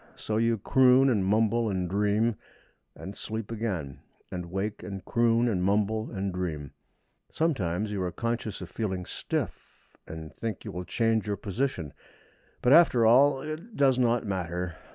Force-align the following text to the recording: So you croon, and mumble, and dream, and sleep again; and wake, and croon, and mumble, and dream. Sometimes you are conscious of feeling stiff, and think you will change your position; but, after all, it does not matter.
So 0.15 0.37
you 0.37 0.57
croon, 0.57 1.11
and 1.11 1.23
mumble, 1.23 1.69
and 1.69 1.87
dream, 1.87 2.33
and 2.95 3.15
sleep 3.15 3.51
again; 3.51 3.99
and 4.31 4.47
wake, 4.47 4.81
and 4.81 5.05
croon, 5.05 5.47
and 5.47 5.63
mumble, 5.63 6.09
and 6.09 6.33
dream. 6.33 6.71
Sometimes 7.31 7.91
you 7.91 8.01
are 8.01 8.11
conscious 8.11 8.61
of 8.61 8.71
feeling 8.71 9.05
stiff, 9.05 9.93
and 10.07 10.33
think 10.33 10.65
you 10.65 10.71
will 10.71 10.85
change 10.85 11.27
your 11.27 11.37
position; 11.37 11.93
but, 12.63 12.73
after 12.73 13.05
all, 13.05 13.41
it 13.43 13.75
does 13.77 13.99
not 13.99 14.25
matter. 14.25 14.73